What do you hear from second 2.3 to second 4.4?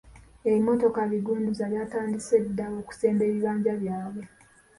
dda okusenda ebibanja byabwe.